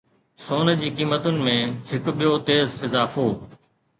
سون 0.43 0.71
جي 0.83 0.87
قيمتن 1.01 1.37
۾ 1.49 1.53
هڪ 1.91 2.15
ٻيو 2.21 2.33
تيز 2.47 2.75
اضافو 2.89 3.27